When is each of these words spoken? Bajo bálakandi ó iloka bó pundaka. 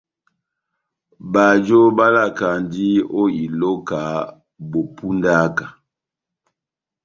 Bajo 1.33 1.79
bálakandi 1.97 2.87
ó 3.19 3.23
iloka 3.43 3.99
bó 4.69 4.79
pundaka. 4.95 5.65